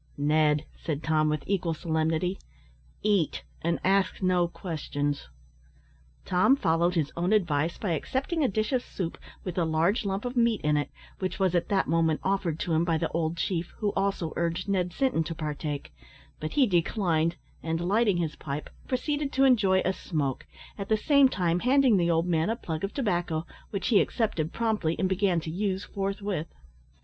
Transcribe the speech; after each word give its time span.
"Ned," 0.17 0.65
said 0.83 1.03
Tom, 1.03 1.29
with 1.29 1.43
equal 1.45 1.75
solemnity, 1.75 2.39
"eat, 3.03 3.43
and 3.61 3.77
ask 3.83 4.19
no 4.19 4.47
questions." 4.47 5.29
Tom 6.25 6.55
followed 6.55 6.95
his 6.95 7.11
own 7.15 7.31
advice 7.31 7.77
by 7.77 7.91
accepting 7.91 8.43
a 8.43 8.47
dish 8.47 8.73
of 8.73 8.81
soup, 8.81 9.19
with 9.43 9.59
a 9.59 9.63
large 9.63 10.03
lump 10.03 10.25
of 10.25 10.35
meat 10.35 10.59
in 10.61 10.75
it, 10.75 10.89
which 11.19 11.37
was 11.37 11.53
at 11.53 11.69
that 11.69 11.87
moment 11.87 12.19
offered 12.23 12.57
to 12.61 12.73
him 12.73 12.83
by 12.83 12.97
the 12.97 13.09
old 13.11 13.37
chief 13.37 13.75
who 13.77 13.93
also 13.95 14.33
urged 14.35 14.67
Ned 14.67 14.91
Sinton 14.91 15.23
to 15.25 15.35
partake; 15.35 15.93
but 16.39 16.53
he 16.53 16.65
declined, 16.65 17.35
and, 17.61 17.79
lighting 17.79 18.17
his 18.17 18.35
pipe, 18.35 18.71
proceeded 18.87 19.31
to 19.33 19.43
enjoy 19.43 19.81
a 19.85 19.93
smoke, 19.93 20.47
at 20.79 20.89
the 20.89 20.97
same 20.97 21.29
time 21.29 21.59
handing 21.59 21.97
the 21.97 22.09
old 22.09 22.25
man 22.25 22.49
a 22.49 22.55
plug 22.55 22.83
of 22.83 22.91
tobacco, 22.91 23.45
which 23.69 23.89
he 23.89 24.01
accepted 24.01 24.51
promptly, 24.51 24.95
and 24.97 25.07
began 25.07 25.39
to 25.41 25.51
use 25.51 25.83
forthwith. 25.83 26.47